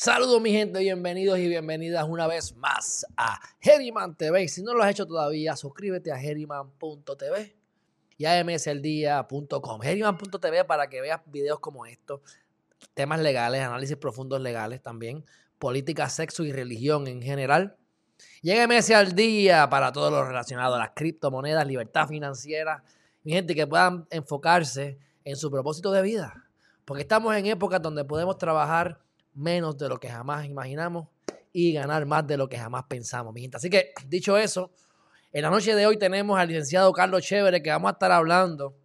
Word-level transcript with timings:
Saludos 0.00 0.40
mi 0.40 0.52
gente, 0.52 0.78
bienvenidos 0.78 1.40
y 1.40 1.48
bienvenidas 1.48 2.06
una 2.08 2.28
vez 2.28 2.54
más 2.54 3.04
a 3.16 3.40
Herriman 3.60 4.14
TV. 4.14 4.46
Si 4.46 4.62
no 4.62 4.72
lo 4.72 4.84
has 4.84 4.92
hecho 4.92 5.06
todavía, 5.06 5.56
suscríbete 5.56 6.12
a 6.12 6.22
herriman.tv 6.22 7.56
y 8.16 8.24
a 8.24 8.44
msaldía.com. 8.44 9.82
Herriman.tv 9.82 10.64
para 10.66 10.88
que 10.88 11.00
veas 11.00 11.20
videos 11.26 11.58
como 11.58 11.84
estos, 11.84 12.20
temas 12.94 13.18
legales, 13.18 13.60
análisis 13.60 13.96
profundos 13.96 14.40
legales 14.40 14.80
también, 14.80 15.24
política, 15.58 16.08
sexo 16.08 16.44
y 16.44 16.52
religión 16.52 17.08
en 17.08 17.20
general. 17.20 17.76
Y 18.40 18.52
en 18.52 18.70
MS 18.70 18.92
al 18.92 19.16
para 19.68 19.90
todo 19.90 20.12
lo 20.12 20.24
relacionado 20.24 20.76
a 20.76 20.78
las 20.78 20.90
criptomonedas, 20.94 21.66
libertad 21.66 22.06
financiera, 22.06 22.84
mi 23.24 23.32
gente 23.32 23.52
que 23.52 23.66
puedan 23.66 24.06
enfocarse 24.10 24.96
en 25.24 25.34
su 25.34 25.50
propósito 25.50 25.90
de 25.90 26.02
vida. 26.02 26.44
Porque 26.84 27.02
estamos 27.02 27.34
en 27.34 27.46
épocas 27.46 27.82
donde 27.82 28.04
podemos 28.04 28.38
trabajar 28.38 29.07
menos 29.38 29.78
de 29.78 29.88
lo 29.88 29.98
que 29.98 30.08
jamás 30.08 30.46
imaginamos 30.46 31.08
y 31.52 31.72
ganar 31.72 32.04
más 32.06 32.26
de 32.26 32.36
lo 32.36 32.48
que 32.48 32.58
jamás 32.58 32.84
pensamos, 32.88 33.32
mi. 33.32 33.48
Así 33.52 33.70
que, 33.70 33.92
dicho 34.06 34.36
eso, 34.36 34.72
en 35.32 35.42
la 35.42 35.50
noche 35.50 35.74
de 35.74 35.86
hoy 35.86 35.96
tenemos 35.96 36.38
al 36.38 36.48
licenciado 36.48 36.92
Carlos 36.92 37.22
Chévere 37.22 37.62
que 37.62 37.70
vamos 37.70 37.90
a 37.90 37.92
estar 37.92 38.12
hablando 38.12 38.76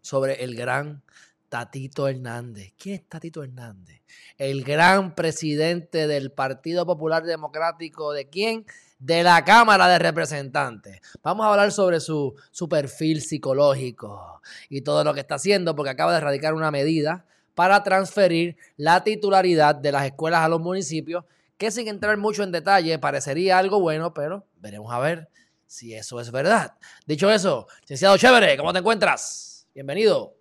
sobre 0.00 0.42
el 0.42 0.56
gran 0.56 1.02
Tatito 1.48 2.08
Hernández. 2.08 2.72
¿Quién 2.78 2.96
es 2.96 3.08
Tatito 3.08 3.42
Hernández? 3.42 4.02
El 4.38 4.64
gran 4.64 5.14
presidente 5.14 6.06
del 6.06 6.32
Partido 6.32 6.86
Popular 6.86 7.22
Democrático. 7.24 8.12
¿De 8.12 8.28
quién? 8.28 8.66
De 8.98 9.22
la 9.22 9.44
Cámara 9.44 9.86
de 9.86 9.98
Representantes. 9.98 11.00
Vamos 11.22 11.44
a 11.44 11.50
hablar 11.50 11.72
sobre 11.72 12.00
su, 12.00 12.34
su 12.50 12.68
perfil 12.68 13.20
psicológico 13.20 14.40
y 14.68 14.80
todo 14.80 15.04
lo 15.04 15.12
que 15.12 15.20
está 15.20 15.36
haciendo 15.36 15.76
porque 15.76 15.90
acaba 15.90 16.12
de 16.12 16.18
erradicar 16.18 16.54
una 16.54 16.70
medida 16.70 17.26
para 17.54 17.82
transferir 17.82 18.56
la 18.76 19.04
titularidad 19.04 19.74
de 19.74 19.92
las 19.92 20.04
escuelas 20.06 20.40
a 20.40 20.48
los 20.48 20.60
municipios, 20.60 21.24
que 21.56 21.70
sin 21.70 21.88
entrar 21.88 22.16
mucho 22.16 22.42
en 22.42 22.52
detalle 22.52 22.98
parecería 22.98 23.58
algo 23.58 23.80
bueno, 23.80 24.12
pero 24.12 24.46
veremos 24.56 24.92
a 24.92 24.98
ver 24.98 25.28
si 25.66 25.94
eso 25.94 26.20
es 26.20 26.30
verdad. 26.30 26.74
Dicho 27.06 27.30
eso, 27.30 27.66
licenciado 27.82 28.16
Chévere, 28.16 28.56
¿cómo 28.56 28.72
te 28.72 28.80
encuentras? 28.80 29.66
Bienvenido. 29.74 30.36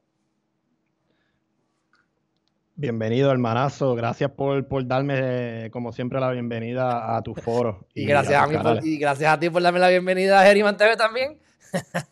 Bienvenido, 2.76 3.32
hermanazo. 3.32 3.94
Gracias 3.94 4.32
por, 4.32 4.66
darme, 4.88 5.70
como 5.72 5.92
siempre, 5.92 6.20
la 6.20 6.32
bienvenida 6.32 7.16
a 7.16 7.22
tu 7.22 7.36
foro. 7.36 7.88
Y, 7.94 8.06
gracias 8.06 8.42
a, 8.42 8.48
mí 8.48 8.56
y 8.84 8.98
gracias 8.98 9.32
a 9.32 9.40
ti 9.40 9.50
por 9.52 9.62
darme 9.62 9.80
la 9.80 9.90
bienvenida 9.90 10.42
a 10.42 10.46
Geriman 10.46 10.76
TV 10.76 10.98
también. 10.98 11.40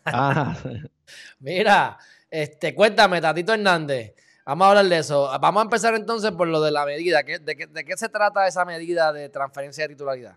Ah. 0.04 0.56
Mira, 1.40 1.98
este, 2.30 2.74
cuéntame, 2.74 3.20
Tatito 3.20 3.52
Hernández. 3.52 4.14
Vamos 4.44 4.66
a 4.66 4.70
hablar 4.70 4.86
de 4.86 4.98
eso. 4.98 5.28
Vamos 5.40 5.60
a 5.60 5.64
empezar 5.64 5.94
entonces 5.94 6.32
por 6.32 6.48
lo 6.48 6.60
de 6.60 6.72
la 6.72 6.84
medida. 6.84 7.22
¿De 7.22 7.56
qué, 7.56 7.96
se 7.96 8.08
trata 8.08 8.46
esa 8.46 8.64
medida 8.64 9.12
de 9.12 9.28
transferencia 9.28 9.84
de 9.84 9.94
titularidad? 9.94 10.36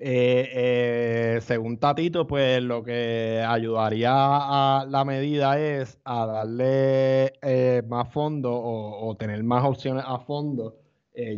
Eh, 0.00 0.48
eh, 0.54 1.40
según 1.42 1.78
Tatito, 1.78 2.28
pues 2.28 2.62
lo 2.62 2.84
que 2.84 3.44
ayudaría 3.44 4.12
a 4.12 4.86
la 4.88 5.04
medida 5.04 5.58
es 5.58 5.98
a 6.04 6.24
darle 6.24 7.32
eh, 7.42 7.82
más 7.88 8.08
fondos 8.12 8.52
o, 8.54 9.16
tener 9.18 9.42
más 9.42 9.64
opciones 9.64 10.04
a 10.06 10.20
fondo, 10.20 10.76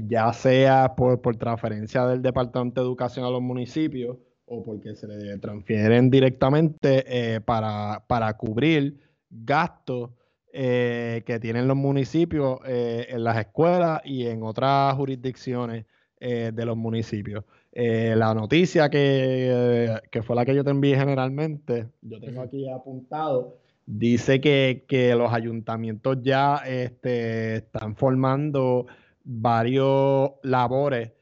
ya 0.06 0.30
sea 0.34 0.94
por, 0.94 1.22
por, 1.22 1.36
transferencia 1.36 2.04
del 2.04 2.20
Departamento 2.20 2.82
de 2.82 2.86
Educación 2.86 3.24
a 3.24 3.30
los 3.30 3.40
municipios 3.40 4.18
o 4.44 4.62
porque 4.62 4.94
se 4.94 5.08
le 5.08 5.38
transfieren 5.38 6.10
directamente 6.10 7.40
para, 7.46 8.04
para 8.06 8.36
cubrir 8.36 8.98
gastos 9.30 10.10
eh, 10.52 11.22
que 11.26 11.38
tienen 11.38 11.68
los 11.68 11.76
municipios 11.76 12.58
eh, 12.66 13.06
en 13.10 13.22
las 13.22 13.38
escuelas 13.38 14.00
y 14.04 14.26
en 14.26 14.42
otras 14.42 14.94
jurisdicciones 14.94 15.86
eh, 16.18 16.50
de 16.52 16.66
los 16.66 16.76
municipios. 16.76 17.44
la 17.72 18.34
noticia 18.34 18.90
que, 18.90 20.00
fue 20.24 20.34
la 20.34 20.44
que 20.44 20.56
yo 20.56 20.64
te 20.64 20.70
envié 20.70 20.96
generalmente, 20.96 21.86
yo 22.02 22.18
tengo 22.18 22.42
aquí 22.42 22.68
apuntado, 22.68 23.58
dice 23.86 24.40
que, 24.40 25.14
los 25.16 25.32
ayuntamientos 25.32 26.18
ya 26.20 26.56
este, 26.66 27.56
están 27.58 27.94
formando 27.94 28.86
varios 29.22 30.32
labores 30.42 31.12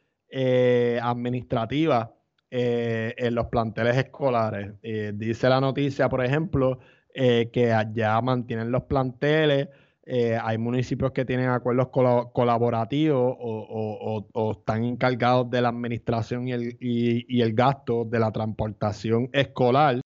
administrativas 1.02 2.08
en 2.50 3.34
los 3.34 3.48
planteles 3.48 3.98
escolares. 3.98 4.72
dice 5.14 5.50
la 5.50 5.60
noticia, 5.60 6.08
por 6.08 6.24
ejemplo, 6.24 6.78
eh, 7.20 7.50
que 7.52 7.72
allá 7.72 8.20
mantienen 8.20 8.70
los 8.70 8.84
planteles. 8.84 9.68
Eh, 10.06 10.38
hay 10.40 10.56
municipios 10.56 11.10
que 11.10 11.24
tienen 11.24 11.48
acuerdos 11.48 11.88
colaborativos 11.88 13.36
o, 13.40 14.52
están 14.56 14.84
encargados 14.84 15.50
de 15.50 15.60
la 15.60 15.70
administración 15.70 16.46
y 16.46 17.40
el, 17.42 17.54
gasto 17.54 18.04
de 18.04 18.20
la 18.20 18.30
transportación 18.30 19.30
escolar. 19.32 20.00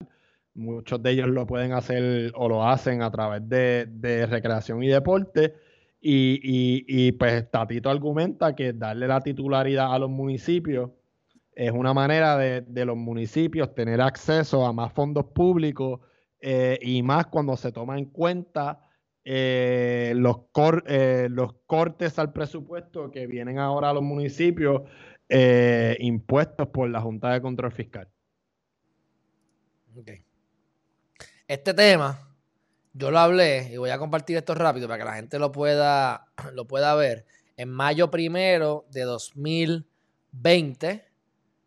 Muchos 0.55 1.03
de 1.03 1.11
ellos 1.11 1.29
lo 1.29 1.47
pueden 1.47 1.73
hacer 1.73 2.33
o 2.35 2.49
lo 2.49 2.67
hacen 2.67 3.03
a 3.03 3.11
través 3.11 3.47
de, 3.47 4.27
recreación 4.27 4.83
y 4.83 4.89
deporte. 4.89 5.55
Y, 6.01 7.13
pues 7.13 7.51
Tatito 7.51 7.91
argumenta 7.91 8.57
que 8.57 8.73
darle 8.73 9.07
la 9.07 9.21
titularidad 9.21 9.93
a 9.93 9.99
los 9.99 10.09
municipios 10.09 10.93
es 11.55 11.73
una 11.73 11.93
manera 11.93 12.39
de, 12.39 12.63
de 12.63 12.87
los 12.87 12.97
municipios 12.97 13.75
tener 13.75 14.01
acceso 14.01 14.65
a 14.65 14.73
más 14.73 14.95
fondos 14.95 15.27
públicos 15.27 16.01
eh, 16.45 16.77
y 16.83 17.05
más 17.05 17.27
cuando 17.27 17.57
se 17.57 17.71
toma 17.71 17.97
en 17.97 18.07
cuenta 18.07 18.81
eh, 19.25 20.13
los, 20.17 20.39
eh, 20.87 21.29
los 21.31 21.53
cortes 21.67 22.19
al 22.19 22.33
presupuesto 22.33 23.13
que 23.13 23.29
vienen 23.29 23.61
ahora 23.61 23.91
a 23.91 23.93
los 23.93 24.03
municipios 24.03 24.83
impuestos 26.01 26.69
por 26.69 26.91
la 26.91 27.01
Junta 27.01 27.31
de 27.31 27.41
Control 27.41 27.73
Fiscal. 27.73 28.07
Este 31.49 31.73
tema, 31.73 32.37
yo 32.93 33.11
lo 33.11 33.19
hablé 33.19 33.71
y 33.73 33.79
voy 33.79 33.89
a 33.89 33.99
compartir 33.99 34.37
esto 34.37 34.55
rápido 34.55 34.89
para 34.89 34.99
que 34.99 35.05
la 35.07 35.15
gente 35.15 35.39
lo 35.39 35.53
pueda, 35.53 36.27
lo 36.53 36.67
pueda 36.67 36.95
ver. 36.95 37.25
En 37.57 37.71
mayo 37.71 38.11
primero 38.11 38.85
de 38.91 39.03
2020, 39.03 41.05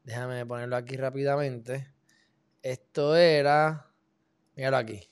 déjame 0.03 0.45
ponerlo 0.45 0.75
aquí 0.75 0.95
rápidamente. 0.95 1.87
Esto 2.61 3.15
era 3.15 3.84
Míralo 4.55 4.77
aquí. 4.77 5.09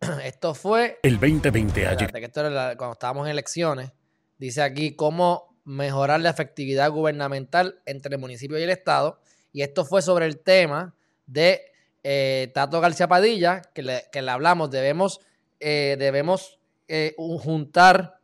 Esto 0.24 0.54
fue. 0.54 0.98
El 1.02 1.14
2020 1.14 1.86
ayer. 1.86 2.12
Que 2.12 2.24
esto 2.24 2.46
era 2.46 2.76
cuando 2.76 2.92
estábamos 2.92 3.26
en 3.26 3.32
elecciones. 3.32 3.92
Dice 4.38 4.62
aquí 4.62 4.94
cómo 4.94 5.56
mejorar 5.64 6.20
la 6.20 6.30
efectividad 6.30 6.90
gubernamental 6.90 7.80
entre 7.86 8.14
el 8.14 8.20
municipio 8.20 8.58
y 8.58 8.62
el 8.62 8.70
Estado. 8.70 9.20
Y 9.52 9.62
esto 9.62 9.84
fue 9.84 10.02
sobre 10.02 10.26
el 10.26 10.40
tema 10.40 10.94
de 11.26 11.72
eh, 12.02 12.50
Tato 12.52 12.80
García 12.80 13.08
Padilla, 13.08 13.62
que 13.72 13.82
le, 13.82 14.30
hablamos. 14.30 14.70
Debemos, 14.70 15.20
eh, 15.60 15.96
debemos 15.98 16.58
eh, 16.88 17.14
juntar 17.16 18.18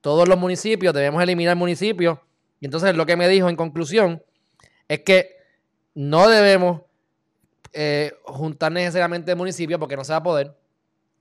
todos 0.00 0.28
los 0.28 0.38
municipios, 0.38 0.92
debemos 0.92 1.22
eliminar 1.22 1.56
municipios. 1.56 2.18
Y 2.60 2.66
entonces 2.66 2.94
lo 2.94 3.06
que 3.06 3.16
me 3.16 3.28
dijo 3.28 3.48
en 3.48 3.56
conclusión 3.56 4.22
es 4.88 5.00
que 5.00 5.36
no 5.94 6.28
debemos 6.28 6.82
eh, 7.78 8.14
juntar 8.24 8.72
necesariamente 8.72 9.34
municipios 9.34 9.78
porque 9.78 9.96
no 9.96 10.04
se 10.04 10.12
va 10.12 10.16
a 10.16 10.22
poder, 10.22 10.54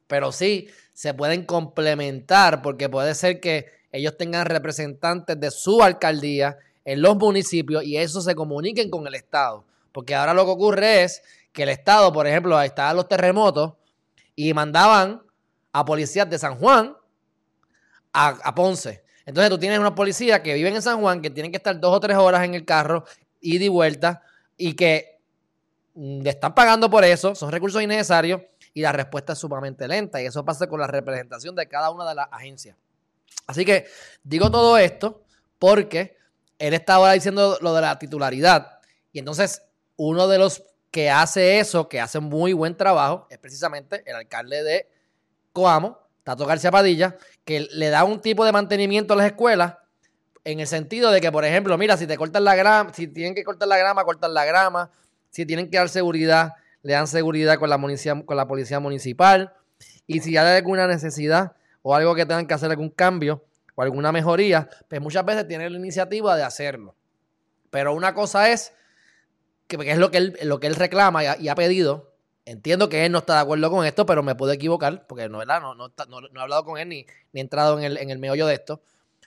pero 0.07 0.31
sí 0.31 0.69
se 0.93 1.13
pueden 1.13 1.45
complementar 1.45 2.61
porque 2.61 2.87
puede 2.87 3.13
ser 3.13 3.41
que 3.41 3.65
ellos 3.91 4.15
tengan 4.15 4.45
representantes 4.45 5.37
de 5.37 5.51
su 5.51 5.83
alcaldía 5.83 6.57
en 6.85 7.01
los 7.01 7.17
municipios 7.17 7.83
y 7.83 7.97
eso 7.97 8.21
se 8.21 8.35
comuniquen 8.35 8.89
con 8.89 9.05
el 9.05 9.15
Estado. 9.15 9.65
Porque 9.91 10.15
ahora 10.15 10.33
lo 10.33 10.45
que 10.45 10.51
ocurre 10.51 11.03
es 11.03 11.21
que 11.51 11.63
el 11.63 11.69
Estado, 11.69 12.13
por 12.13 12.25
ejemplo, 12.25 12.61
estaban 12.61 12.95
los 12.95 13.09
terremotos 13.09 13.73
y 14.33 14.53
mandaban 14.53 15.21
a 15.73 15.83
policías 15.83 16.29
de 16.29 16.39
San 16.39 16.55
Juan 16.55 16.95
a, 18.13 18.27
a 18.29 18.55
Ponce. 18.55 19.03
Entonces 19.25 19.49
tú 19.49 19.57
tienes 19.57 19.79
unos 19.79 19.91
policías 19.91 20.39
que 20.39 20.53
viven 20.53 20.73
en 20.73 20.81
San 20.81 21.01
Juan, 21.01 21.21
que 21.21 21.29
tienen 21.29 21.51
que 21.51 21.57
estar 21.57 21.77
dos 21.77 21.97
o 21.97 21.99
tres 21.99 22.15
horas 22.15 22.45
en 22.45 22.53
el 22.53 22.63
carro, 22.63 23.03
y 23.41 23.57
de 23.57 23.67
vuelta, 23.67 24.21
y 24.55 24.73
que 24.73 25.14
le 25.95 26.29
están 26.29 26.53
pagando 26.53 26.89
por 26.89 27.03
eso, 27.05 27.35
son 27.35 27.51
recursos 27.51 27.81
innecesarios 27.81 28.41
y 28.73 28.81
la 28.81 28.91
respuesta 28.91 29.33
es 29.33 29.39
sumamente 29.39 29.87
lenta. 29.87 30.21
Y 30.21 30.25
eso 30.25 30.43
pasa 30.43 30.67
con 30.67 30.79
la 30.79 30.87
representación 30.87 31.55
de 31.55 31.67
cada 31.67 31.89
una 31.89 32.07
de 32.07 32.15
las 32.15 32.27
agencias. 32.31 32.75
Así 33.47 33.63
que 33.63 33.87
digo 34.23 34.51
todo 34.51 34.77
esto 34.77 35.23
porque 35.57 36.17
él 36.59 36.73
está 36.73 36.95
ahora 36.95 37.13
diciendo 37.13 37.57
lo 37.61 37.73
de 37.73 37.81
la 37.81 37.97
titularidad. 37.97 38.79
Y 39.13 39.19
entonces 39.19 39.61
uno 39.95 40.27
de 40.27 40.37
los 40.37 40.63
que 40.91 41.09
hace 41.09 41.59
eso, 41.59 41.87
que 41.87 42.01
hace 42.01 42.19
muy 42.19 42.53
buen 42.53 42.75
trabajo, 42.75 43.27
es 43.29 43.37
precisamente 43.37 44.03
el 44.05 44.15
alcalde 44.15 44.63
de 44.63 44.89
Coamo, 45.53 45.99
Tato 46.23 46.45
García 46.45 46.71
Padilla, 46.71 47.17
que 47.45 47.61
le 47.71 47.89
da 47.89 48.03
un 48.03 48.19
tipo 48.19 48.45
de 48.45 48.51
mantenimiento 48.51 49.13
a 49.13 49.17
las 49.17 49.27
escuelas 49.27 49.75
en 50.43 50.59
el 50.59 50.67
sentido 50.67 51.11
de 51.11 51.21
que, 51.21 51.31
por 51.31 51.43
ejemplo, 51.43 51.77
mira, 51.77 51.97
si 51.97 52.07
te 52.07 52.17
cortan 52.17 52.43
la 52.43 52.55
grama, 52.55 52.93
si 52.93 53.07
tienen 53.07 53.33
que 53.33 53.43
cortar 53.43 53.67
la 53.67 53.77
grama, 53.77 54.03
cortan 54.03 54.33
la 54.33 54.45
grama, 54.45 54.91
si 55.35 55.45
tienen 55.45 55.69
que 55.69 55.75
dar 55.75 55.89
seguridad, 55.89 56.53
le 56.81 56.93
dan 56.93 57.07
seguridad 57.07 57.59
con 57.59 57.69
la, 57.69 57.77
policía 58.47 58.79
municipal. 58.79 59.53
Y 60.07 60.21
si 60.21 60.37
hay 60.37 60.55
alguna 60.55 60.87
necesidad 60.87 61.57
o 61.81 61.93
algo 61.93 62.15
que 62.15 62.25
tengan 62.25 62.47
que 62.47 62.53
hacer 62.53 62.71
algún 62.71 62.89
cambio, 62.89 63.43
o 63.75 63.81
alguna 63.81 64.13
mejoría, 64.13 64.69
pues 64.87 65.01
muchas 65.01 65.25
veces 65.25 65.45
tiene 65.45 65.69
la 65.69 65.77
iniciativa 65.77 66.37
de 66.37 66.43
hacerlo. 66.43 66.95
Pero 67.69 67.93
una 67.93 68.13
cosa 68.13 68.49
es, 68.49 68.71
que, 69.67 69.75
es 69.91 69.97
lo 69.97 70.09
que 70.09 70.19
él, 70.19 70.39
lo 70.43 70.61
que 70.61 70.67
él 70.67 70.75
reclama 70.75 71.21
y 71.37 71.49
ha, 71.49 71.55
pedido, 71.55 72.13
Entiendo 72.45 72.87
que 72.87 73.05
él 73.05 73.11
no 73.11 73.17
está 73.17 73.33
de 73.33 73.39
acuerdo 73.41 73.69
con 73.69 73.85
esto, 73.85 74.05
pero 74.05 74.23
me 74.23 74.35
puedo 74.35 74.53
equivocar, 74.53 75.05
porque 75.05 75.27
no, 75.27 75.39
¿verdad? 75.39 75.59
no, 75.59 75.75
no, 75.75 75.89
he 75.89 76.39
hablado 76.39 76.63
con 76.63 76.77
él 76.77 76.87
ni, 76.87 77.05
ni 77.33 77.41
he 77.41 77.43
entrado 77.43 77.77
en 77.77 77.83
el, 77.83 77.97
en 77.97 78.09
el 78.09 78.19
meollo 78.19 78.47
de 78.47 78.53
esto. 78.53 78.81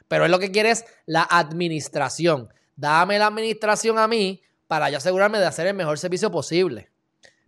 Pero 0.09 0.25
él 0.25 0.31
lo 0.31 0.39
que 0.39 0.51
quiere 0.51 0.71
es 0.71 0.87
la 1.05 1.29
administración. 1.29 2.49
Dame 2.77 3.19
la 3.19 3.27
administración 3.27 3.99
a 3.99 4.09
mí 4.09 4.41
para 4.69 4.91
yo 4.91 4.99
asegurarme 4.99 5.39
de 5.39 5.47
hacer 5.47 5.67
el 5.67 5.75
mejor 5.75 5.99
servicio 5.99 6.31
posible. 6.31 6.91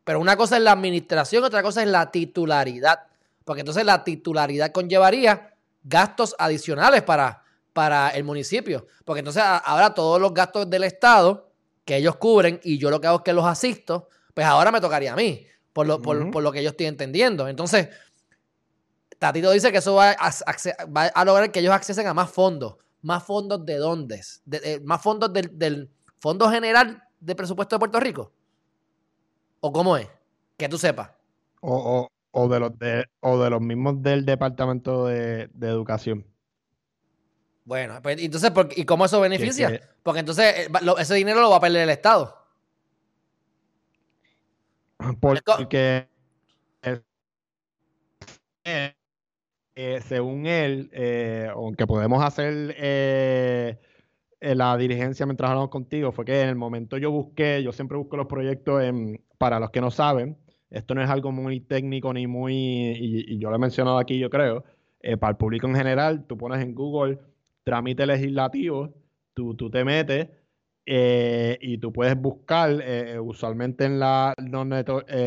Pero 0.04 0.18
una 0.18 0.36
cosa 0.36 0.56
es 0.56 0.62
la 0.62 0.72
administración, 0.72 1.44
otra 1.44 1.62
cosa 1.62 1.82
es 1.82 1.88
la 1.88 2.10
titularidad. 2.10 3.00
Porque 3.44 3.60
entonces 3.60 3.84
la 3.84 4.02
titularidad 4.02 4.72
conllevaría 4.72 5.54
gastos 5.84 6.34
adicionales 6.38 7.02
para, 7.02 7.44
para 7.74 8.08
el 8.08 8.24
municipio. 8.24 8.86
Porque 9.04 9.20
entonces 9.20 9.42
ahora 9.44 9.94
todos 9.94 10.20
los 10.20 10.32
gastos 10.32 10.68
del 10.68 10.84
Estado 10.84 11.52
que 11.84 11.96
ellos 11.96 12.16
cubren 12.16 12.58
y 12.64 12.78
yo 12.78 12.90
lo 12.90 13.00
que 13.00 13.06
hago 13.06 13.18
es 13.18 13.24
que 13.24 13.32
los 13.32 13.44
asisto, 13.44 14.08
pues 14.32 14.46
ahora 14.46 14.72
me 14.72 14.80
tocaría 14.80 15.12
a 15.12 15.16
mí, 15.16 15.46
por 15.72 15.86
lo, 15.86 16.00
por, 16.00 16.42
lo 16.42 16.52
que 16.52 16.62
yo 16.62 16.70
estoy 16.70 16.86
entendiendo. 16.86 17.48
Entonces, 17.48 17.88
Tatito 19.18 19.50
dice 19.50 19.70
que 19.70 19.78
eso 19.78 19.94
va 19.94 20.12
a, 20.12 21.24
lograr 21.24 21.52
que 21.52 21.60
ellos 21.60 21.74
accesen 21.74 22.06
a 22.06 22.14
más 22.14 22.30
fondos. 22.30 22.76
¿Más 23.02 23.22
fondos 23.24 23.64
de 23.64 23.76
dónde? 23.76 24.20
¿Más 24.84 25.02
fondos 25.02 25.32
del, 25.32 25.58
del 25.58 25.90
Fondo 26.18 26.50
General 26.50 27.02
de 27.20 27.34
Presupuesto 27.34 27.76
de 27.76 27.78
Puerto 27.78 28.00
Rico? 28.00 28.32
¿O 29.60 29.72
cómo 29.72 29.96
es? 29.96 30.08
Que 30.56 30.68
tú 30.68 30.78
sepas. 30.78 31.10
O, 31.60 32.08
o, 32.30 32.48
de 32.48 32.60
los 32.60 32.78
de, 32.78 33.06
o 33.20 33.38
de 33.38 33.50
los 33.50 33.60
mismos 33.60 34.02
del 34.02 34.24
Departamento 34.24 35.06
de, 35.06 35.50
Educación. 35.60 36.26
Bueno, 37.64 38.00
pues, 38.02 38.18
entonces, 38.20 38.50
¿y 38.76 38.84
cómo 38.84 39.04
eso 39.04 39.20
beneficia? 39.20 39.80
Porque 40.02 40.20
entonces 40.20 40.66
eh, 40.66 40.68
ese 40.98 41.14
dinero 41.14 41.40
lo 41.40 41.50
va 41.50 41.56
a 41.56 41.60
perder 41.60 41.82
el 41.82 41.90
Estado. 41.90 42.36
Porque 45.20 46.08
eh, 48.64 50.00
según 50.06 50.46
él, 50.46 50.90
eh, 50.92 51.48
aunque 51.52 51.86
podemos 51.86 52.22
hacer 52.22 52.74
la 54.40 54.76
dirigencia 54.76 55.26
mientras 55.26 55.50
hablamos 55.50 55.70
contigo, 55.70 56.12
fue 56.12 56.24
que 56.24 56.40
en 56.40 56.48
el 56.48 56.56
momento 56.56 56.96
yo 56.96 57.10
busqué, 57.10 57.62
yo 57.62 57.72
siempre 57.72 57.98
busco 57.98 58.16
los 58.16 58.26
proyectos 58.26 58.82
en, 58.82 59.22
para 59.38 59.60
los 59.60 59.70
que 59.70 59.80
no 59.80 59.90
saben, 59.90 60.38
esto 60.70 60.94
no 60.94 61.02
es 61.02 61.10
algo 61.10 61.32
muy 61.32 61.60
técnico 61.60 62.12
ni 62.14 62.26
muy, 62.26 62.54
y, 62.54 63.38
yo 63.38 63.50
lo 63.50 63.56
he 63.56 63.58
mencionado 63.58 63.98
aquí, 63.98 64.18
yo 64.18 64.30
creo, 64.30 64.64
eh, 65.00 65.16
para 65.16 65.32
el 65.32 65.36
público 65.36 65.66
en 65.66 65.74
general, 65.74 66.26
tú 66.26 66.38
pones 66.38 66.62
en 66.62 66.74
Google 66.74 67.18
trámite 67.64 68.06
legislativo, 68.06 68.94
tú, 69.34 69.54
tú 69.54 69.70
te 69.70 69.84
metes 69.84 70.28
eh, 70.86 71.58
y 71.60 71.78
tú 71.78 71.92
puedes 71.92 72.16
buscar, 72.16 72.80
eh, 72.82 73.18
usualmente 73.20 73.84
en 73.84 73.98
la, 74.00 74.34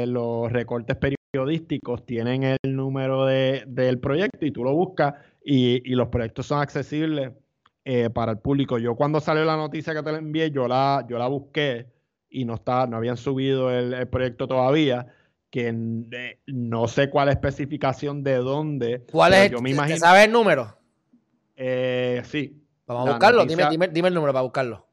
los, 0.07 0.51
recortes 0.51 0.97
periodísticos 0.97 2.05
tienen 2.05 2.43
el 2.43 2.75
número 2.75 3.25
de, 3.25 3.63
del 3.67 3.99
proyecto 3.99 4.45
y 4.45 4.51
tú 4.51 4.63
lo 4.63 4.73
buscas 4.73 5.13
y, 5.43 5.81
y 5.89 5.95
los 5.95 6.07
proyectos 6.07 6.47
son 6.47 6.61
accesibles 6.61 7.31
para 8.13 8.31
el 8.31 8.39
público. 8.39 8.77
Yo 8.77 8.95
cuando 8.95 9.19
salió 9.19 9.43
la 9.43 9.57
noticia 9.57 9.93
que 9.93 10.03
te 10.03 10.11
la 10.11 10.17
envié, 10.17 10.51
yo 10.51 10.67
la, 10.67 11.05
yo 11.09 11.17
la 11.17 11.27
busqué 11.27 11.87
y 12.33 12.45
no, 12.45 12.55
está, 12.55 12.87
no 12.87 12.97
habían 12.97 13.15
subido 13.15 13.71
el, 13.71 14.07
proyecto 14.07 14.47
todavía, 14.47 15.07
que 15.51 15.71
no 16.47 16.87
sé 16.87 17.09
cuál 17.09 17.29
especificación 17.29 18.23
de 18.23 18.37
dónde. 18.37 19.05
¿Cuál 19.11 19.33
es? 19.35 19.51
Yo 19.51 19.59
me 19.59 19.69
imagino, 19.69 19.97
¿Sabes 19.97 20.25
el 20.25 20.31
número? 20.31 20.75
Eh, 21.55 22.23
sí. 22.25 22.59
Vamos 22.87 23.07
a 23.07 23.11
buscarlo, 23.11 23.45
dime, 23.45 23.63
dime, 23.91 24.07
el 24.07 24.13
número 24.13 24.33
para 24.33 24.43
buscarlo. 24.43 24.87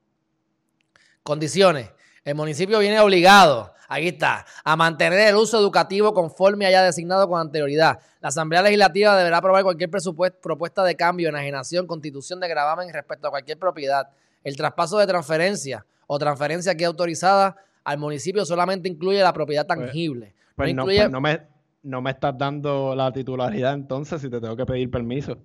Condiciones. 1.23 1.91
El 2.25 2.35
municipio 2.35 2.79
viene 2.79 3.01
obligado, 3.01 3.73
aquí 3.91 4.09
está, 4.09 4.47
a 4.65 4.77
mantener 4.77 5.29
el 5.29 5.35
uso 5.35 5.59
educativo 5.59 6.15
conforme 6.15 6.65
haya 6.65 6.83
designado 6.83 7.29
con 7.29 7.41
anterioridad. 7.41 7.99
La 8.21 8.29
Asamblea 8.29 8.63
Legislativa 8.63 9.17
deberá 9.17 9.39
aprobar 9.39 9.65
cualquier 9.65 9.91
presupuesto, 9.91 10.39
propuesta 10.41 10.85
de 10.85 10.95
cambio, 10.95 11.29
enajenación, 11.29 11.87
constitución 11.87 12.39
de 12.39 12.49
gravamen 12.49 12.93
respecto 12.93 13.27
a 13.27 13.31
cualquier 13.31 13.59
propiedad. 13.59 14.09
El 14.45 14.57
traspaso 14.57 14.97
de 14.99 15.07
transferencia 15.09 15.85
o 16.07 16.19
transferencia 16.19 16.77
que 16.77 16.85
autorizada 16.85 17.57
al 17.83 17.99
municipio 17.99 18.45
solamente 18.45 18.89
incluye 18.89 19.21
la 19.21 19.33
propiedad 19.33 19.67
pues, 19.67 19.79
tangible. 19.81 20.35
Pues, 20.55 20.73
no, 20.73 20.85
pues 20.85 21.11
no, 21.11 21.21
me, 21.21 21.41
no 21.83 22.01
me 22.01 22.13
estás 22.13 22.39
dando 22.39 22.95
la 22.95 23.13
titularidad 23.13 23.75
entonces 23.75 24.21
si 24.21 24.31
te 24.31 24.41
tengo 24.41 24.57
que 24.57 24.67
pedir 24.67 24.89
permiso. 24.89 25.37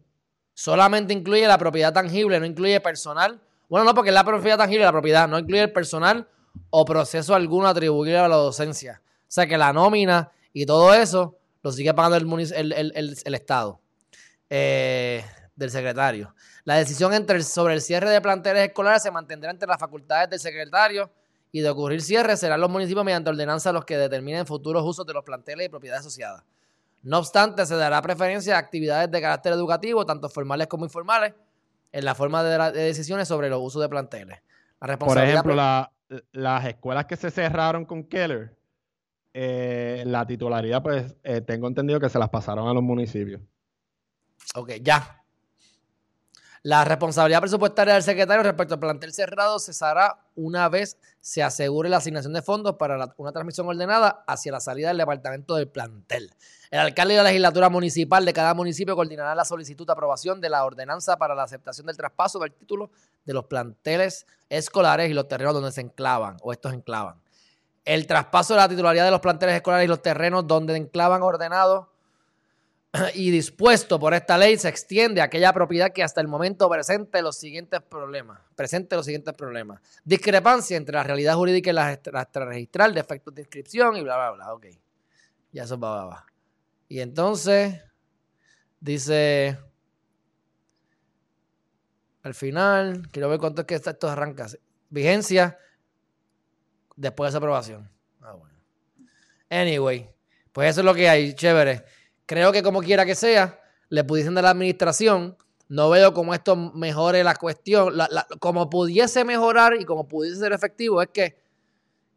Solamente 0.54 1.14
incluye 1.14 1.48
la 1.48 1.58
propiedad 1.58 1.92
tangible, 1.92 2.40
no 2.40 2.46
incluye 2.46 2.80
personal. 2.80 3.42
Bueno, 3.68 3.86
no, 3.86 3.96
porque 3.96 4.12
es 4.12 4.14
la 4.14 4.24
propiedad 4.24 4.58
tangible, 4.58 4.86
la 4.86 4.92
propiedad 4.92 5.28
no 5.28 5.40
incluye 5.40 5.64
el 5.64 5.72
personal 5.72 6.28
o 6.70 6.86
proceso 6.86 7.36
alguno 7.36 7.68
atribuible 7.68 8.18
a 8.18 8.28
la 8.28 8.36
docencia. 8.36 9.02
O 9.06 9.32
sea 9.32 9.48
que 9.48 9.58
la 9.58 9.74
nómina 9.74 10.32
y 10.54 10.66
todo 10.66 10.94
eso 10.94 11.38
lo 11.62 11.72
sigue 11.72 11.94
pagando 11.94 12.18
el, 12.18 12.74
el, 12.74 13.36
Estado 13.36 13.80
eh, 14.50 15.26
del 15.56 15.72
secretario. 15.72 16.34
La 16.64 16.76
decisión 16.76 17.14
entre 17.14 17.42
sobre 17.44 17.74
el 17.74 17.82
cierre 17.82 18.10
de 18.10 18.22
planteles 18.22 18.68
escolares 18.68 19.04
se 19.04 19.12
mantendrá 19.12 19.52
entre 19.52 19.68
las 19.68 19.80
facultades 19.80 20.30
del 20.30 20.40
secretario 20.40 21.12
y 21.52 21.62
de 21.62 21.70
ocurrir 21.70 22.02
cierre 22.02 22.38
serán 22.38 22.60
los 22.60 22.70
municipios 22.70 23.06
mediante 23.06 23.30
ordenanza 23.30 23.72
los 23.72 23.86
que 23.86 23.98
determinen 23.98 24.46
futuros 24.46 24.84
usos 24.84 25.06
de 25.06 25.14
los 25.14 25.24
planteles 25.24 25.68
y 25.68 25.70
propiedades 25.70 26.02
asociadas. 26.02 26.44
No 27.02 27.20
obstante, 27.20 27.66
se 27.66 27.76
dará 27.76 28.02
preferencia 28.02 28.56
a 28.56 28.60
actividades 28.60 29.10
de 29.12 29.22
carácter 29.22 29.54
educativo, 29.54 30.06
tanto 30.06 30.28
formales 30.28 30.68
como 30.68 30.86
informales, 30.86 31.34
en 31.92 32.04
la 32.04 32.16
forma 32.16 32.44
de, 32.44 32.72
decisiones 32.72 33.28
sobre 33.28 33.50
los 33.50 33.60
usos 33.62 33.82
de 33.82 33.88
planteles. 33.88 34.40
Por 35.00 35.18
ejemplo, 35.18 35.56
las 36.32 36.66
escuelas 36.66 37.06
que 37.06 37.16
se 37.16 37.32
cerraron 37.32 37.86
con 37.86 38.04
Keller, 38.04 38.56
eh, 39.34 40.04
la 40.06 40.26
titularidad, 40.26 40.82
pues 40.82 41.16
eh, 41.24 41.42
tengo 41.42 41.68
entendido 41.68 42.00
que 42.00 42.10
se 42.10 42.20
las 42.20 42.30
pasaron 42.30 42.68
a 42.68 42.74
los 42.74 42.84
municipios. 42.84 43.42
Ok, 44.56 44.74
ya. 44.82 45.25
La 46.66 46.84
responsabilidad 46.84 47.42
presupuestaria 47.42 47.94
del 47.94 48.02
secretario 48.02 48.42
respecto 48.42 48.74
al 48.74 48.80
plantel 48.80 49.14
cerrado 49.14 49.60
cesará 49.60 50.18
una 50.36 50.68
vez 50.68 50.98
se 51.22 51.44
asegure 51.44 51.90
la 51.90 51.98
asignación 51.98 52.34
de 52.34 52.42
fondos 52.42 52.78
para 52.78 53.14
una 53.18 53.32
transmisión 53.32 53.68
ordenada 53.68 54.24
hacia 54.26 54.52
la 54.52 54.60
salida 54.60 54.88
del 54.88 54.98
departamento 54.98 55.54
del 55.58 55.68
plantel. 55.68 56.34
El 56.72 56.80
alcalde 56.80 57.14
de 57.14 57.22
la 57.22 57.30
legislatura 57.30 57.70
municipal 57.70 58.26
de 58.26 58.34
cada 58.34 58.56
municipio 58.56 58.96
coordinará 58.96 59.36
la 59.36 59.46
solicitud 59.46 59.86
de 59.86 59.94
aprobación 59.94 60.42
de 60.42 60.50
la 60.50 60.66
ordenanza 60.66 61.18
para 61.18 61.36
la 61.36 61.44
aceptación 61.44 61.86
del 61.86 61.98
traspaso 61.98 62.40
del 62.40 62.52
título 62.52 62.90
de 63.26 63.34
los 63.34 63.46
planteles 63.46 64.26
escolares 64.50 65.12
y 65.12 65.14
los 65.14 65.28
terrenos 65.28 65.54
donde 65.54 65.72
se 65.72 65.82
enclavan 65.82 66.38
o 66.42 66.52
estos 66.52 66.74
enclavan. 66.74 67.22
El 67.84 68.08
traspaso 68.08 68.56
de 68.56 68.62
la 68.62 68.70
titularidad 68.70 69.06
de 69.06 69.12
los 69.12 69.22
planteles 69.22 69.54
escolares 69.54 69.86
y 69.86 69.88
los 69.88 70.02
terrenos 70.02 70.48
donde 70.48 70.76
enclavan 70.76 71.22
ordenados 71.22 71.86
y 73.14 73.32
dispuesto 73.32 74.00
por 74.00 74.14
esta 74.14 74.38
ley 74.38 74.58
se 74.58 74.70
extiende 74.70 75.22
a 75.22 75.26
aquella 75.26 75.52
propiedad 75.54 75.92
que 75.92 76.04
hasta 76.04 76.22
el 76.22 76.28
momento 76.28 76.70
presente 76.70 77.22
los 77.22 77.38
siguientes 77.38 77.82
problemas. 77.82 78.40
Presente 78.56 78.96
los 78.96 79.06
siguientes 79.06 79.34
problemas. 79.34 79.82
Discrepancia 80.04 80.78
entre 80.78 80.96
la 80.96 81.04
realidad 81.04 81.36
jurídica 81.36 81.70
y 81.70 81.74
la 81.74 81.94
extrarregistral, 81.94 82.94
defectos 82.94 83.34
de 83.36 83.42
inscripción 83.42 83.98
y 83.98 84.02
bla, 84.02 84.18
bla, 84.18 84.32
bla. 84.32 84.54
Ok. 84.54 84.66
Ya 85.52 85.64
eso 85.64 85.80
va, 85.80 85.96
va, 85.96 86.06
va. 86.06 86.26
Y 86.88 87.00
entonces, 87.00 87.82
dice, 88.80 89.58
al 92.24 92.34
final, 92.34 93.10
quiero 93.12 93.30
ver 93.30 93.40
cuánto 93.40 93.62
es 93.62 93.68
que 93.68 93.76
esto 93.76 94.10
arranca. 94.10 94.48
Vigencia 94.90 95.58
después 96.96 97.28
de 97.28 97.30
esa 97.30 97.38
aprobación. 97.38 97.90
Ah, 98.22 98.34
bueno. 98.34 98.58
Anyway, 99.50 100.10
pues 100.52 100.70
eso 100.70 100.82
es 100.82 100.86
lo 100.86 100.94
que 100.94 101.10
hay. 101.10 101.34
Chévere. 101.34 101.86
Creo 102.26 102.52
que 102.52 102.64
como 102.64 102.82
quiera 102.82 103.06
que 103.06 103.16
sea, 103.16 103.60
le 103.90 104.04
pudiesen 104.04 104.34
dar 104.34 104.44
la 104.44 104.50
administración. 104.52 105.38
No 105.68 105.90
veo 105.90 106.14
cómo 106.14 106.34
esto 106.34 106.56
mejore 106.56 107.24
la 107.24 107.36
cuestión. 107.36 107.94
como 108.40 108.70
pudiese 108.70 109.24
mejorar 109.24 109.76
y 109.80 109.86
como 109.86 110.08
pudiese 110.08 110.40
ser 110.40 110.54
efectivo, 110.54 111.02
es 111.02 111.10
que 111.10 111.38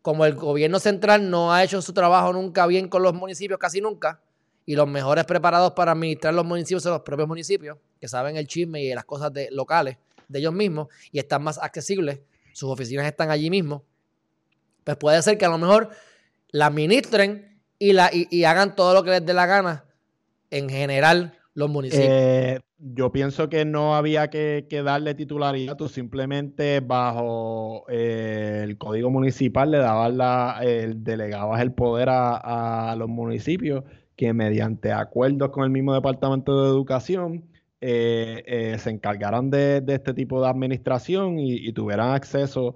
como 0.03 0.25
el 0.25 0.35
gobierno 0.35 0.79
central 0.79 1.29
no 1.29 1.53
ha 1.53 1.65
hecho 1.65 1.83
su 1.83 1.93
trabajo 1.93 2.33
nunca 2.33 2.67
bien 2.67 2.89
con 2.89 3.03
los 3.03 3.15
municipios, 3.15 3.59
casi 3.59 3.81
nunca, 3.81 4.21
y 4.65 4.75
los 4.75 4.87
mejores 4.87 5.25
preparados 5.25 5.73
para 5.73 5.93
administrar 5.93 6.33
los 6.33 6.45
municipios 6.45 6.83
son 6.83 6.93
los 6.93 7.03
propios 7.03 7.29
municipios, 7.29 7.79
que 8.01 8.09
saben 8.09 8.37
el 8.37 8.47
chisme 8.47 8.83
y 8.83 8.95
las 8.95 9.05
cosas 9.05 9.33
de, 9.33 9.49
locales 9.51 9.97
de 10.29 10.39
ellos 10.39 10.53
mismos 10.53 10.89
y 11.11 11.19
están 11.19 11.43
más 11.43 11.59
accesibles, 11.59 12.21
sus 12.53 12.71
oficinas 12.71 13.07
están 13.07 13.31
allí 13.31 13.51
mismo, 13.51 13.83
pues 14.85 14.97
puede 14.97 15.21
ser 15.23 15.37
que 15.37 15.47
a 15.47 15.51
lo 15.51 15.59
mejor 15.59 15.91
la 16.51 16.67
administren 16.67 17.61
y, 17.79 17.93
la, 17.93 18.11
y 18.13 18.45
hagan 18.45 18.77
todo 18.77 18.95
lo 18.95 19.03
que 19.03 19.11
les 19.11 19.27
dé 19.27 19.35
la 19.35 19.47
gana 19.47 19.88
en 20.51 20.69
general 20.69 21.35
los 21.55 21.69
municipios? 21.71 22.09
Eh, 22.11 22.61
yo 22.79 23.11
pienso 23.11 23.49
que 23.49 23.65
no 23.65 23.97
había 23.97 24.31
que, 24.31 24.65
darle 24.85 25.15
titularidad, 25.15 25.77
tú 25.77 25.89
simplemente 25.89 26.81
bajo 26.81 27.85
eh, 27.89 28.61
el 28.65 28.79
código 28.79 29.11
municipal 29.11 29.71
le 29.71 29.79
dabas 29.79 30.15
la, 30.15 30.61
el, 30.63 31.03
delegabas 31.03 31.61
el 31.61 31.73
poder 31.73 32.09
a, 32.11 32.95
los 32.97 33.09
municipios 33.09 33.85
que 34.17 34.33
mediante 34.33 34.93
acuerdos 34.93 35.51
con 35.51 35.65
el 35.65 35.71
mismo 35.71 35.95
departamento 35.95 36.63
de 36.63 36.71
educación 36.71 37.45
se 37.81 38.91
encargaran 38.91 39.51
de, 39.51 39.85
este 39.87 40.13
tipo 40.13 40.41
de 40.43 40.49
administración 40.49 41.39
y, 41.39 41.73
tuvieran 41.73 42.11
acceso 42.11 42.75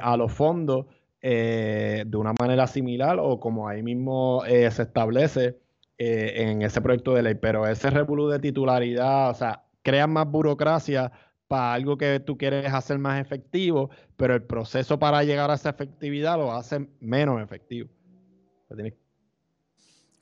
a 0.00 0.16
los 0.16 0.32
fondos 0.32 0.86
de 1.20 2.16
una 2.16 2.32
manera 2.38 2.68
similar 2.68 3.18
o 3.20 3.40
como 3.40 3.68
ahí 3.68 3.82
mismo 3.82 4.42
se 4.46 4.82
establece 4.82 5.56
en 5.98 6.62
ese 6.62 6.80
proyecto 6.80 7.14
de 7.14 7.22
ley. 7.22 7.34
Pero 7.34 7.66
ese 7.66 7.90
revolú 7.90 8.28
de 8.28 8.38
titularidad, 8.38 9.30
o 9.30 9.34
sea, 9.34 9.64
crea 9.82 10.06
más 10.06 10.26
burocracia 10.26 11.12
para 11.48 11.74
algo 11.74 11.96
que 11.96 12.20
tú 12.20 12.36
quieres 12.36 12.72
hacer 12.72 12.98
más 12.98 13.20
efectivo, 13.20 13.90
pero 14.16 14.34
el 14.34 14.42
proceso 14.42 14.98
para 14.98 15.22
llegar 15.22 15.50
a 15.50 15.54
esa 15.54 15.70
efectividad 15.70 16.36
lo 16.36 16.52
hace 16.52 16.88
menos 17.00 17.40
efectivo. 17.40 17.88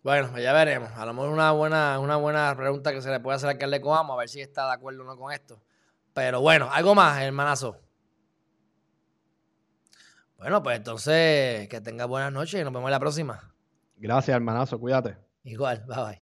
Bueno, 0.02 0.28
pues 0.30 0.42
ya 0.42 0.52
veremos. 0.52 0.90
A 0.92 1.06
lo 1.06 1.14
mejor 1.14 1.30
una 1.30 1.50
buena, 1.52 1.98
una 1.98 2.16
buena 2.16 2.54
pregunta 2.54 2.92
que 2.92 3.00
se 3.00 3.10
le 3.10 3.20
puede 3.20 3.36
hacer 3.36 3.48
al 3.48 3.54
alcalde 3.54 3.80
Coamo, 3.80 4.12
a 4.12 4.16
ver 4.18 4.28
si 4.28 4.40
está 4.42 4.66
de 4.66 4.74
acuerdo 4.74 5.02
o 5.02 5.04
no 5.06 5.16
con 5.16 5.32
esto. 5.32 5.62
Pero 6.12 6.42
bueno, 6.42 6.68
algo 6.70 6.94
más, 6.94 7.22
hermanazo. 7.22 7.80
Bueno, 10.36 10.62
pues 10.62 10.76
entonces 10.76 11.68
que 11.68 11.80
tenga 11.80 12.04
buenas 12.04 12.32
noches 12.32 12.60
y 12.60 12.64
nos 12.64 12.72
vemos 12.72 12.88
en 12.88 12.92
la 12.92 13.00
próxima. 13.00 13.54
Gracias, 13.96 14.34
hermanazo. 14.34 14.78
Cuídate. 14.78 15.23
Igual, 15.44 15.86
bye 15.86 15.96
bye. 15.96 16.23